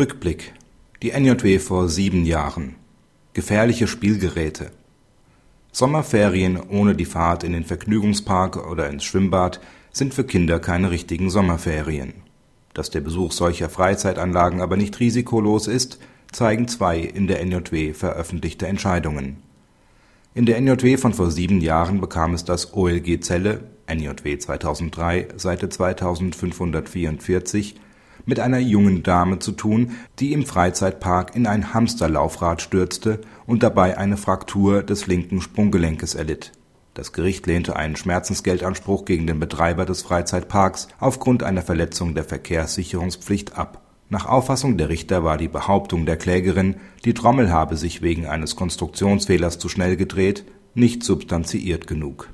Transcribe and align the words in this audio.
Rückblick. 0.00 0.54
Die 1.02 1.10
NJW 1.10 1.58
vor 1.58 1.90
sieben 1.90 2.24
Jahren. 2.24 2.76
Gefährliche 3.34 3.86
Spielgeräte. 3.86 4.70
Sommerferien 5.72 6.58
ohne 6.58 6.94
die 6.94 7.04
Fahrt 7.04 7.44
in 7.44 7.52
den 7.52 7.66
Vergnügungspark 7.66 8.66
oder 8.66 8.88
ins 8.88 9.04
Schwimmbad 9.04 9.60
sind 9.92 10.14
für 10.14 10.24
Kinder 10.24 10.58
keine 10.58 10.90
richtigen 10.90 11.28
Sommerferien. 11.28 12.14
Dass 12.72 12.88
der 12.88 13.02
Besuch 13.02 13.32
solcher 13.32 13.68
Freizeitanlagen 13.68 14.62
aber 14.62 14.78
nicht 14.78 14.98
risikolos 15.00 15.66
ist, 15.66 15.98
zeigen 16.32 16.66
zwei 16.66 17.00
in 17.00 17.26
der 17.26 17.44
NJW 17.44 17.92
veröffentlichte 17.92 18.66
Entscheidungen. 18.66 19.42
In 20.32 20.46
der 20.46 20.58
NJW 20.62 20.96
von 20.96 21.12
vor 21.12 21.30
sieben 21.30 21.60
Jahren 21.60 22.00
bekam 22.00 22.32
es 22.32 22.46
das 22.46 22.72
OLG 22.72 23.20
Celle 23.20 23.64
(NJW 23.86 24.38
2003, 24.38 25.28
Seite 25.36 25.68
2544) 25.68 27.74
mit 28.30 28.40
einer 28.40 28.60
jungen 28.60 29.02
Dame 29.02 29.40
zu 29.40 29.52
tun, 29.52 29.90
die 30.20 30.32
im 30.32 30.46
Freizeitpark 30.46 31.34
in 31.34 31.48
ein 31.48 31.74
Hamsterlaufrad 31.74 32.62
stürzte 32.62 33.20
und 33.44 33.62
dabei 33.62 33.98
eine 33.98 34.16
Fraktur 34.16 34.84
des 34.84 35.08
linken 35.08 35.42
Sprunggelenkes 35.42 36.14
erlitt. 36.14 36.52
Das 36.94 37.12
Gericht 37.12 37.46
lehnte 37.48 37.74
einen 37.74 37.96
Schmerzensgeldanspruch 37.96 39.04
gegen 39.04 39.26
den 39.26 39.40
Betreiber 39.40 39.84
des 39.84 40.02
Freizeitparks 40.02 40.88
aufgrund 41.00 41.42
einer 41.42 41.62
Verletzung 41.62 42.14
der 42.14 42.24
Verkehrssicherungspflicht 42.24 43.58
ab. 43.58 43.82
Nach 44.08 44.26
Auffassung 44.26 44.78
der 44.78 44.88
Richter 44.88 45.24
war 45.24 45.36
die 45.36 45.48
Behauptung 45.48 46.06
der 46.06 46.16
Klägerin, 46.16 46.76
die 47.04 47.14
Trommel 47.14 47.50
habe 47.50 47.76
sich 47.76 48.00
wegen 48.00 48.26
eines 48.26 48.54
Konstruktionsfehlers 48.54 49.58
zu 49.58 49.68
schnell 49.68 49.96
gedreht, 49.96 50.44
nicht 50.74 51.02
substanziiert 51.02 51.88
genug. 51.88 52.28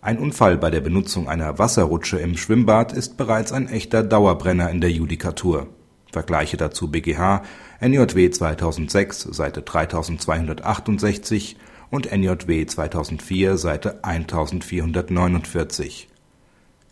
Ein 0.00 0.18
Unfall 0.18 0.58
bei 0.58 0.70
der 0.70 0.80
Benutzung 0.80 1.28
einer 1.28 1.58
Wasserrutsche 1.58 2.20
im 2.20 2.36
Schwimmbad 2.36 2.92
ist 2.92 3.16
bereits 3.16 3.50
ein 3.50 3.68
echter 3.68 4.04
Dauerbrenner 4.04 4.70
in 4.70 4.80
der 4.80 4.92
Judikatur. 4.92 5.66
Vergleiche 6.12 6.56
dazu 6.56 6.88
BGH, 6.88 7.42
NJW 7.80 8.30
2006, 8.30 9.22
Seite 9.22 9.62
3268 9.62 11.56
und 11.90 12.12
NJW 12.12 12.64
2004, 12.64 13.56
Seite 13.56 14.04
1449. 14.04 16.08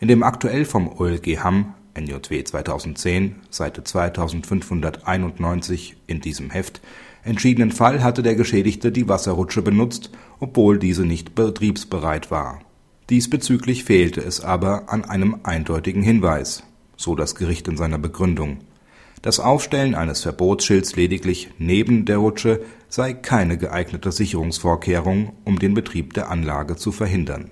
In 0.01 0.09
dem 0.09 0.25
aktuell 0.25 0.65
vom 0.65 0.89
OLG 0.89 1.39
Hamm 1.39 1.75
(NJW 1.97 2.43
2010, 2.43 3.37
Seite 3.51 3.85
2591) 3.85 5.97
in 6.09 6.21
diesem 6.21 6.51
Heft 6.51 6.81
entschiedenen 7.23 7.71
Fall 7.71 8.03
hatte 8.03 8.25
der 8.25 8.35
Geschädigte 8.35 8.91
die 8.91 9.09
Wasserrutsche 9.09 9.63
benutzt, 9.63 10.11
obwohl 10.41 10.81
diese 10.81 11.07
nicht 11.07 11.37
betriebsbereit 11.37 12.33
war. 12.33 12.66
Diesbezüglich 13.09 13.85
fehlte 13.85 14.21
es 14.21 14.41
aber 14.41 14.93
an 14.93 15.05
einem 15.05 15.39
eindeutigen 15.45 16.03
Hinweis, 16.03 16.65
so 16.97 17.15
das 17.15 17.37
Gericht 17.37 17.69
in 17.69 17.77
seiner 17.77 17.99
Begründung. 17.99 18.59
Das 19.23 19.39
Aufstellen 19.39 19.95
eines 19.95 20.23
Verbotsschilds 20.23 20.97
lediglich 20.97 21.51
neben 21.59 22.05
der 22.05 22.19
Rutsche 22.19 22.63
sei 22.89 23.13
keine 23.13 23.59
geeignete 23.59 24.11
Sicherungsvorkehrung, 24.11 25.33
um 25.45 25.59
den 25.59 25.75
Betrieb 25.75 26.15
der 26.15 26.31
Anlage 26.31 26.75
zu 26.75 26.91
verhindern 26.91 27.51